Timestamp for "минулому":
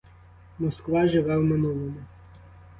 1.43-1.99